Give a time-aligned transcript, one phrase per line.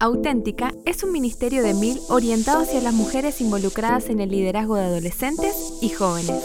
[0.00, 4.84] Auténtica es un ministerio de mil orientado hacia las mujeres involucradas en el liderazgo de
[4.84, 6.40] adolescentes y jóvenes.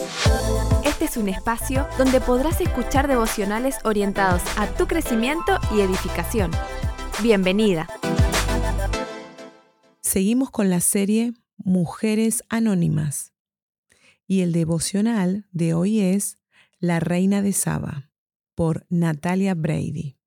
[0.83, 6.49] Este es un espacio donde podrás escuchar devocionales orientados a tu crecimiento y edificación.
[7.21, 7.87] Bienvenida.
[10.01, 13.33] Seguimos con la serie Mujeres Anónimas
[14.25, 16.39] y el devocional de hoy es
[16.79, 18.09] La Reina de Saba
[18.55, 20.17] por Natalia Brady.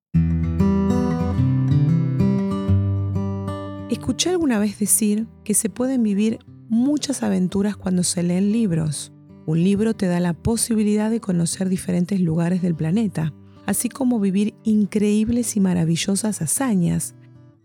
[3.89, 9.13] Escuché alguna vez decir que se pueden vivir muchas aventuras cuando se leen libros.
[9.47, 13.33] Un libro te da la posibilidad de conocer diferentes lugares del planeta,
[13.65, 17.15] así como vivir increíbles y maravillosas hazañas,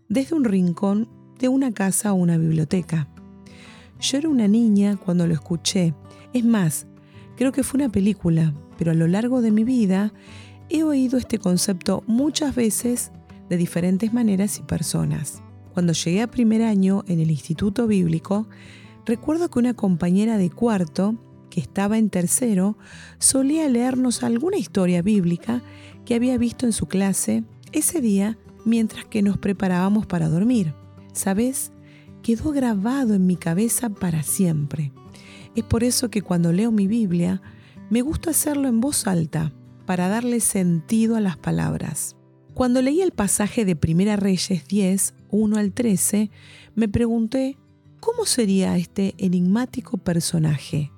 [0.08, 1.08] desde un rincón
[1.40, 3.08] de una casa o una biblioteca.
[3.98, 5.92] Yo era una niña cuando lo escuché.
[6.32, 6.86] Es más,
[7.36, 10.12] creo que fue una película, pero a lo largo de mi vida
[10.68, 13.10] he oído este concepto muchas veces
[13.48, 15.42] de diferentes maneras y personas.
[15.72, 18.46] Cuando llegué a primer año en el Instituto Bíblico,
[19.06, 21.16] recuerdo que una compañera de cuarto,
[21.48, 22.76] que estaba en tercero,
[23.18, 25.62] solía leernos alguna historia bíblica
[26.04, 30.74] que había visto en su clase ese día mientras que nos preparábamos para dormir.
[31.14, 31.72] ¿Sabes?
[32.22, 34.92] Quedó grabado en mi cabeza para siempre.
[35.54, 37.42] Es por eso que cuando leo mi Biblia,
[37.90, 39.52] me gusta hacerlo en voz alta,
[39.86, 42.16] para darle sentido a las palabras.
[42.54, 46.30] Cuando leí el pasaje de Primera Reyes 10, 1 al 13,
[46.74, 47.56] me pregunté,
[47.98, 50.92] ¿cómo sería este enigmático personaje,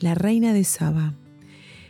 [0.00, 1.14] la reina de Saba?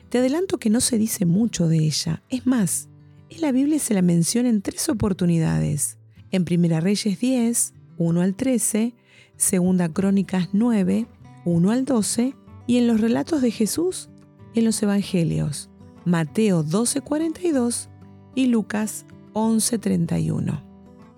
[0.09, 2.25] Te adelanto que no se dice mucho de ella.
[2.29, 2.89] Es más,
[3.31, 5.97] en la Biblia se la menciona en tres oportunidades.
[6.33, 8.95] En Primera Reyes 10, 1 al 13,
[9.37, 11.07] Segunda Crónicas 9,
[11.45, 12.35] 1 al 12
[12.67, 14.09] y en los relatos de Jesús
[14.57, 15.71] en los Evangelios,
[16.05, 17.89] Mateo 12, 42
[18.35, 20.63] y Lucas 11:31.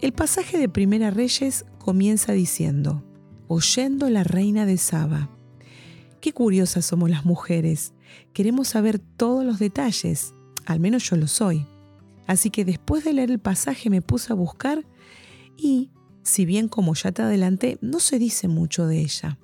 [0.00, 3.04] El pasaje de Primera Reyes comienza diciendo,
[3.48, 5.30] oyendo la reina de Saba.
[6.20, 7.94] Qué curiosas somos las mujeres,
[8.32, 10.34] queremos saber todos los detalles,
[10.66, 11.66] al menos yo lo soy.
[12.26, 14.84] Así que después de leer el pasaje me puse a buscar
[15.56, 15.90] y,
[16.22, 19.38] si bien como ya te adelanté, no se dice mucho de ella.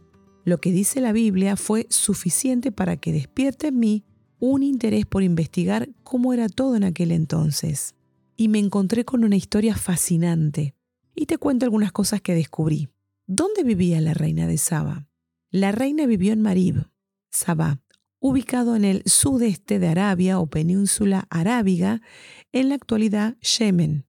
[0.45, 4.05] Lo que dice la Biblia fue suficiente para que despierte en mí
[4.45, 7.95] un interés por investigar cómo era todo en aquel entonces.
[8.37, 10.75] Y me encontré con una historia fascinante.
[11.15, 12.89] Y te cuento algunas cosas que descubrí.
[13.29, 15.07] ¿Dónde vivía la reina de Saba?
[15.53, 16.89] La reina vivió en Marib,
[17.31, 17.83] Sabá,
[18.19, 22.03] ubicado en el sudeste de Arabia o península arábiga,
[22.51, 24.07] en la actualidad Yemen.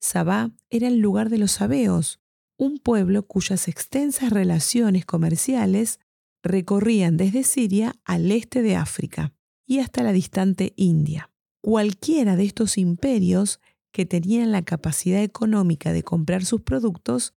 [0.00, 2.18] Sabá era el lugar de los sabeos,
[2.56, 6.00] un pueblo cuyas extensas relaciones comerciales
[6.42, 9.34] recorrían desde Siria al este de África
[9.68, 11.30] y hasta la distante India.
[11.62, 13.60] Cualquiera de estos imperios
[13.92, 17.34] que tenían la capacidad económica de comprar sus productos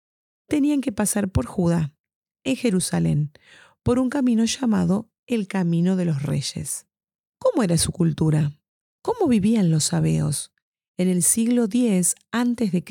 [0.49, 1.95] tenían que pasar por Judá,
[2.45, 3.33] en Jerusalén,
[3.83, 6.87] por un camino llamado el Camino de los Reyes.
[7.39, 8.59] ¿Cómo era su cultura?
[9.03, 10.53] ¿Cómo vivían los sabeos?
[10.97, 12.85] En el siglo X a.C.,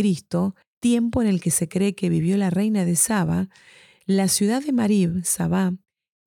[0.80, 3.50] tiempo en el que se cree que vivió la reina de Saba,
[4.06, 5.76] la ciudad de Marib, Sabá,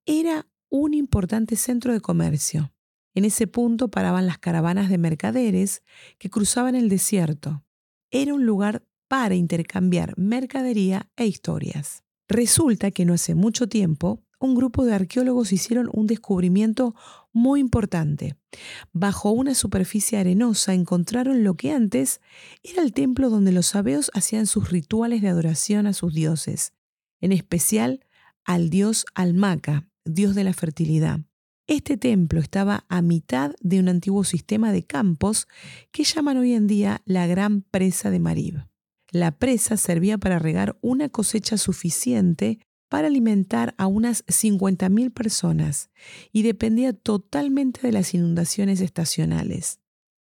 [0.07, 2.73] era un importante centro de comercio.
[3.15, 5.83] En ese punto paraban las caravanas de mercaderes
[6.19, 7.65] que cruzaban el desierto.
[8.11, 12.05] Era un lugar para intercambiar mercadería e historias.
[12.29, 16.95] Resulta que no hace mucho tiempo un grupo de arqueólogos hicieron un descubrimiento
[17.33, 18.37] muy importante.
[18.93, 22.21] Bajo una superficie arenosa encontraron lo que antes
[22.63, 26.73] era el templo donde los sabeos hacían sus rituales de adoración a sus dioses,
[27.21, 28.05] en especial
[28.45, 31.21] al dios Almaca, dios de la fertilidad.
[31.73, 35.49] Este templo estaba a mitad de un antiguo sistema de campos
[35.91, 38.67] que llaman hoy en día la Gran Presa de Marib.
[39.11, 42.59] La presa servía para regar una cosecha suficiente
[42.91, 45.89] para alimentar a unas 50.000 personas
[46.31, 49.81] y dependía totalmente de las inundaciones estacionales.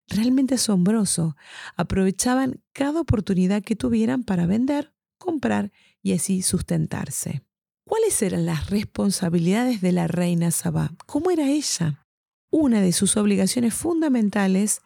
[0.09, 1.37] Realmente asombroso.
[1.75, 5.73] Aprovechaban cada oportunidad que tuvieran para vender, comprar
[6.03, 7.41] y así sustentarse.
[7.91, 10.93] ¿Cuáles eran las responsabilidades de la reina Sabá?
[11.07, 12.07] ¿Cómo era ella?
[12.49, 14.81] Una de sus obligaciones fundamentales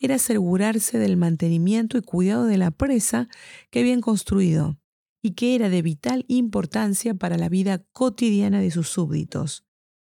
[0.00, 3.28] era asegurarse del mantenimiento y cuidado de la presa
[3.70, 4.76] que habían construido
[5.22, 9.64] y que era de vital importancia para la vida cotidiana de sus súbditos.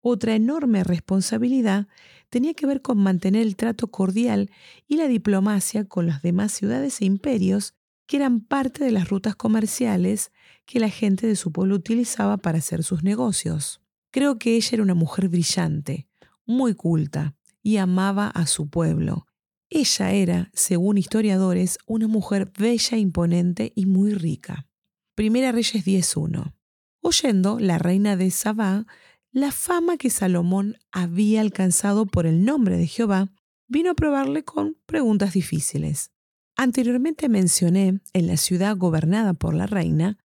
[0.00, 1.86] Otra enorme responsabilidad
[2.28, 4.50] tenía que ver con mantener el trato cordial
[4.88, 7.76] y la diplomacia con las demás ciudades e imperios
[8.12, 10.32] que eran parte de las rutas comerciales
[10.66, 13.80] que la gente de su pueblo utilizaba para hacer sus negocios.
[14.10, 16.08] Creo que ella era una mujer brillante,
[16.44, 19.26] muy culta, y amaba a su pueblo.
[19.70, 24.68] Ella era, según historiadores, una mujer bella, imponente y muy rica.
[25.14, 26.52] Primera Reyes 10.1.
[27.00, 28.84] Oyendo la reina de Sabá
[29.30, 33.32] la fama que Salomón había alcanzado por el nombre de Jehová,
[33.68, 36.11] vino a probarle con preguntas difíciles.
[36.56, 40.18] Anteriormente mencioné, en la ciudad gobernada por la reina,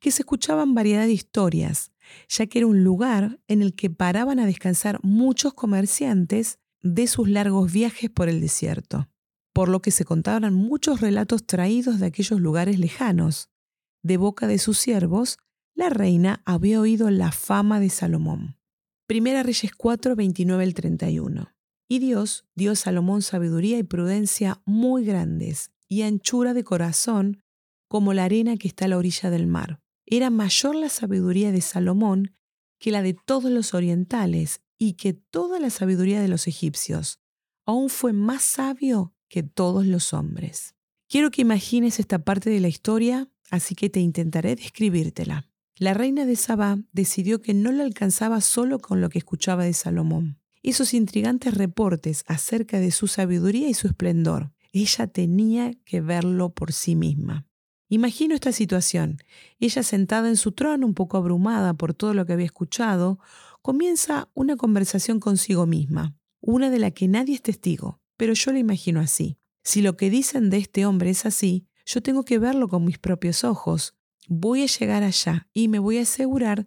[0.00, 1.92] que se escuchaban variedad de historias,
[2.28, 7.28] ya que era un lugar en el que paraban a descansar muchos comerciantes de sus
[7.28, 9.08] largos viajes por el desierto,
[9.52, 13.50] por lo que se contaban muchos relatos traídos de aquellos lugares lejanos.
[14.02, 15.38] De boca de sus siervos,
[15.74, 18.56] la reina había oído la fama de Salomón.
[19.06, 21.52] Primera Reyes 4, 29 al 31.
[21.88, 27.42] Y Dios dio a Salomón sabiduría y prudencia muy grandes y anchura de corazón
[27.86, 29.78] como la arena que está a la orilla del mar.
[30.06, 32.34] Era mayor la sabiduría de Salomón
[32.78, 37.20] que la de todos los orientales y que toda la sabiduría de los egipcios.
[37.66, 40.74] Aún fue más sabio que todos los hombres.
[41.10, 45.50] Quiero que imagines esta parte de la historia, así que te intentaré describírtela.
[45.76, 49.74] La reina de Sabá decidió que no le alcanzaba solo con lo que escuchaba de
[49.74, 50.40] Salomón.
[50.62, 56.72] Esos intrigantes reportes acerca de su sabiduría y su esplendor ella tenía que verlo por
[56.72, 57.46] sí misma.
[57.88, 59.18] Imagino esta situación.
[59.60, 63.18] Ella sentada en su trono, un poco abrumada por todo lo que había escuchado,
[63.60, 68.58] comienza una conversación consigo misma, una de la que nadie es testigo, pero yo la
[68.58, 69.36] imagino así.
[69.62, 72.98] Si lo que dicen de este hombre es así, yo tengo que verlo con mis
[72.98, 73.94] propios ojos.
[74.26, 76.66] Voy a llegar allá y me voy a asegurar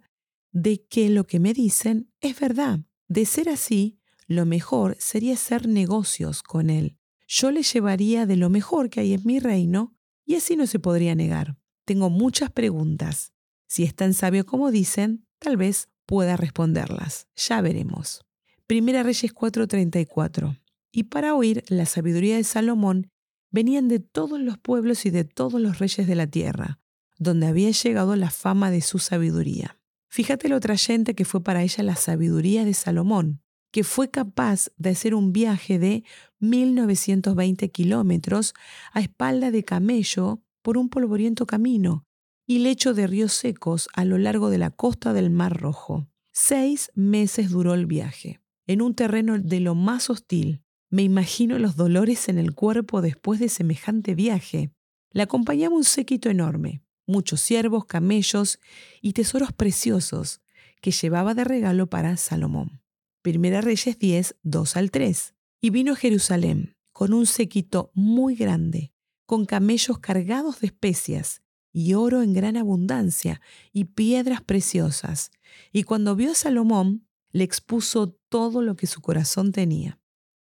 [0.52, 2.80] de que lo que me dicen es verdad.
[3.08, 3.98] De ser así,
[4.28, 6.96] lo mejor sería hacer negocios con él
[7.26, 9.94] yo le llevaría de lo mejor que hay en mi reino
[10.24, 11.56] y así no se podría negar.
[11.84, 13.32] Tengo muchas preguntas.
[13.68, 17.28] Si es tan sabio como dicen, tal vez pueda responderlas.
[17.36, 18.24] Ya veremos.
[18.66, 20.60] Primera Reyes 4:34.
[20.92, 23.10] Y para oír la sabiduría de Salomón
[23.50, 26.80] venían de todos los pueblos y de todos los reyes de la tierra,
[27.18, 29.78] donde había llegado la fama de su sabiduría.
[30.08, 33.42] Fíjate lo trayente que fue para ella la sabiduría de Salomón
[33.76, 36.02] que fue capaz de hacer un viaje de
[36.40, 38.54] 1920 kilómetros
[38.90, 42.06] a espalda de camello por un polvoriento camino
[42.46, 46.08] y lecho de ríos secos a lo largo de la costa del Mar Rojo.
[46.32, 50.62] Seis meses duró el viaje, en un terreno de lo más hostil.
[50.88, 54.70] Me imagino los dolores en el cuerpo después de semejante viaje.
[55.12, 58.58] La acompañaba un séquito enorme, muchos ciervos, camellos
[59.02, 60.40] y tesoros preciosos
[60.80, 62.80] que llevaba de regalo para Salomón.
[63.26, 65.34] Primera Reyes 10, 2 al 3.
[65.60, 68.92] Y vino a Jerusalén con un séquito muy grande,
[69.26, 71.42] con camellos cargados de especias,
[71.72, 73.40] y oro en gran abundancia,
[73.72, 75.32] y piedras preciosas.
[75.72, 79.98] Y cuando vio a Salomón, le expuso todo lo que su corazón tenía.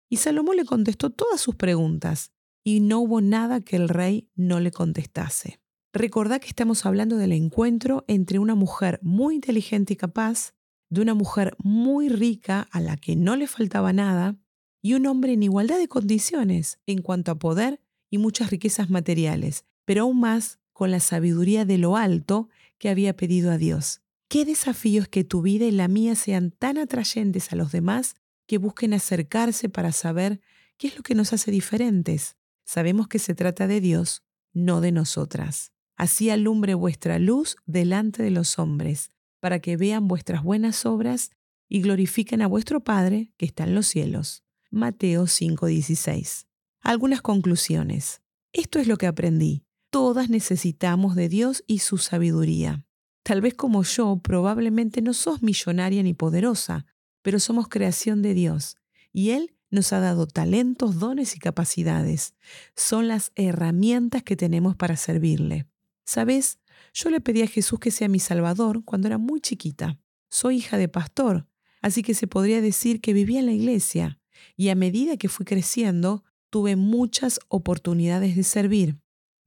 [0.08, 2.34] Y Salomón le contestó todas sus preguntas,
[2.64, 5.60] y no hubo nada que el rey no le contestase.
[5.92, 10.55] Recordá que estamos hablando del encuentro entre una mujer muy inteligente y capaz
[10.90, 14.38] de una mujer muy rica a la que no le faltaba nada
[14.82, 17.80] y un hombre en igualdad de condiciones en cuanto a poder
[18.10, 23.16] y muchas riquezas materiales, pero aún más con la sabiduría de lo alto que había
[23.16, 24.02] pedido a Dios.
[24.28, 28.16] Qué desafío es que tu vida y la mía sean tan atrayentes a los demás
[28.48, 30.42] que busquen acercarse para saber
[30.78, 32.36] qué es lo que nos hace diferentes.
[32.64, 34.24] Sabemos que se trata de Dios,
[34.54, 35.72] no de nosotras.
[35.96, 39.12] Así alumbre vuestra luz delante de los hombres,
[39.46, 41.30] para que vean vuestras buenas obras
[41.70, 44.44] y glorifiquen a vuestro Padre que está en los cielos.
[44.72, 46.48] Mateo 5:16.
[46.82, 48.24] Algunas conclusiones.
[48.54, 49.64] Esto es lo que aprendí.
[49.92, 52.88] Todas necesitamos de Dios y su sabiduría.
[53.22, 56.88] Tal vez como yo, probablemente no sos millonaria ni poderosa,
[57.22, 58.78] pero somos creación de Dios,
[59.14, 62.34] y Él nos ha dado talentos, dones y capacidades.
[62.76, 65.68] Son las herramientas que tenemos para servirle.
[66.04, 66.58] ¿Sabes?
[66.94, 70.00] Yo le pedí a Jesús que sea mi Salvador cuando era muy chiquita.
[70.30, 71.48] Soy hija de pastor,
[71.82, 74.20] así que se podría decir que vivía en la iglesia,
[74.58, 78.98] y a medida que fui creciendo, tuve muchas oportunidades de servir.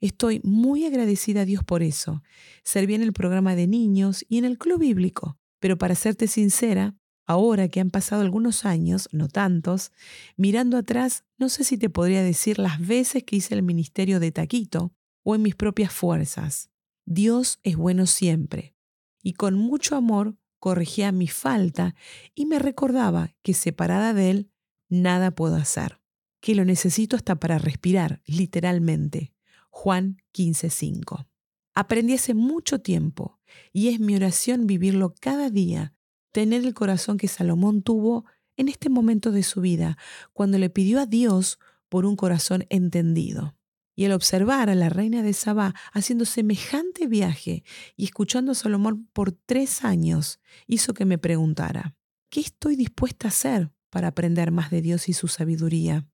[0.01, 2.23] Estoy muy agradecida a Dios por eso.
[2.63, 6.97] Serví en el programa de niños y en el club bíblico, pero para serte sincera,
[7.27, 9.93] ahora que han pasado algunos años, no tantos,
[10.37, 14.33] mirando atrás, no sé si te podría decir las veces que hice el ministerio de
[14.33, 14.93] Taquito
[15.25, 16.71] o en mis propias fuerzas.
[17.11, 18.75] Dios es bueno siempre,
[19.23, 21.95] y con mucho amor corregía mi falta
[22.35, 24.51] y me recordaba que separada de Él
[24.91, 26.03] nada puedo hacer,
[26.43, 29.33] que lo necesito hasta para respirar, literalmente.
[29.71, 31.27] Juan 15:5.
[31.75, 33.41] Aprendí hace mucho tiempo
[33.73, 35.95] y es mi oración vivirlo cada día,
[36.31, 38.27] tener el corazón que Salomón tuvo
[38.59, 39.97] en este momento de su vida,
[40.35, 43.58] cuando le pidió a Dios por un corazón entendido.
[43.99, 47.65] Y al observar a la reina de Sabá haciendo semejante viaje
[47.97, 50.39] y escuchando a Salomón por tres años,
[50.69, 51.97] hizo que me preguntara,
[52.31, 56.07] ¿qué estoy dispuesta a hacer para aprender más de Dios y su sabiduría?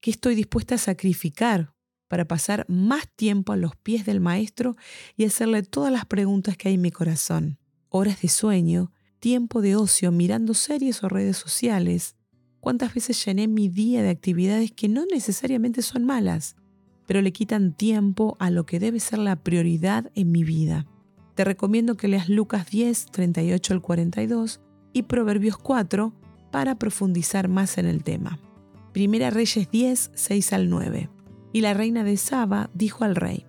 [0.00, 1.74] ¿Qué estoy dispuesta a sacrificar
[2.06, 4.76] para pasar más tiempo a los pies del Maestro
[5.16, 7.58] y hacerle todas las preguntas que hay en mi corazón?
[7.88, 12.14] Horas de sueño, tiempo de ocio mirando series o redes sociales.
[12.60, 16.54] ¿Cuántas veces llené mi día de actividades que no necesariamente son malas,
[17.06, 20.86] pero le quitan tiempo a lo que debe ser la prioridad en mi vida?
[21.34, 24.60] Te recomiendo que leas Lucas 10, 38 al 42
[24.92, 26.12] y Proverbios 4
[26.50, 28.38] para profundizar más en el tema.
[28.92, 31.08] Primera Reyes 10, 6 al 9.
[31.54, 33.46] Y la reina de Saba dijo al rey,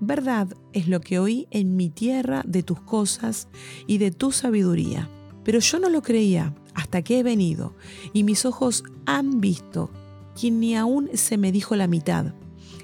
[0.00, 3.48] Verdad es lo que oí en mi tierra de tus cosas
[3.86, 5.08] y de tu sabiduría.
[5.44, 7.74] Pero yo no lo creía hasta que he venido,
[8.12, 9.90] y mis ojos han visto,
[10.38, 12.34] quien ni aún se me dijo la mitad.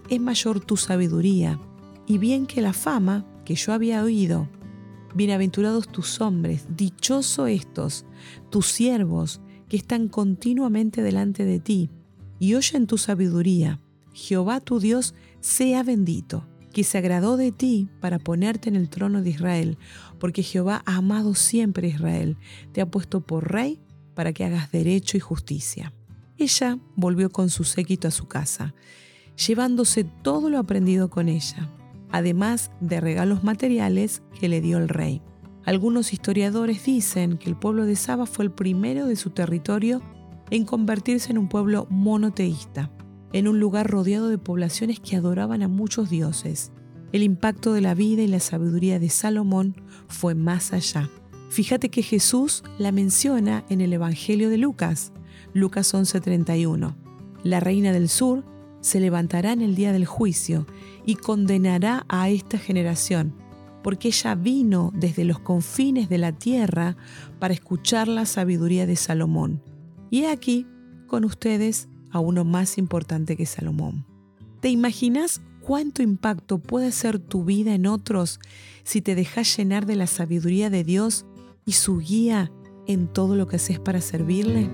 [0.08, 1.58] Es mayor tu sabiduría,
[2.06, 4.48] y bien que la fama que yo había oído.
[5.16, 8.04] Bienaventurados tus hombres, dichoso estos,
[8.48, 11.90] tus siervos, que están continuamente delante de ti,
[12.38, 13.80] y oyen tu sabiduría.
[14.12, 19.22] Jehová tu Dios sea bendito, que se agradó de ti para ponerte en el trono
[19.22, 19.76] de Israel,
[20.20, 22.36] porque Jehová ha amado siempre a Israel,
[22.70, 23.80] te ha puesto por rey
[24.14, 25.92] para que hagas derecho y justicia.
[26.38, 28.72] Ella volvió con su séquito a su casa,
[29.36, 31.70] llevándose todo lo aprendido con ella,
[32.10, 35.22] además de regalos materiales que le dio el rey.
[35.64, 40.00] Algunos historiadores dicen que el pueblo de Saba fue el primero de su territorio
[40.50, 42.90] en convertirse en un pueblo monoteísta,
[43.32, 46.70] en un lugar rodeado de poblaciones que adoraban a muchos dioses.
[47.12, 49.74] El impacto de la vida y la sabiduría de Salomón
[50.08, 51.10] fue más allá.
[51.50, 55.12] Fíjate que Jesús la menciona en el Evangelio de Lucas,
[55.52, 56.94] Lucas 11:31.
[57.42, 58.44] La reina del sur
[58.80, 60.66] se levantará en el día del juicio
[61.04, 63.34] y condenará a esta generación
[63.86, 66.96] porque ella vino desde los confines de la tierra
[67.38, 69.62] para escuchar la sabiduría de Salomón.
[70.10, 70.66] Y he aquí
[71.06, 74.04] con ustedes a uno más importante que Salomón.
[74.58, 78.40] ¿Te imaginas cuánto impacto puede ser tu vida en otros
[78.82, 81.24] si te dejas llenar de la sabiduría de Dios
[81.64, 82.50] y su guía
[82.88, 84.68] en todo lo que haces para servirle?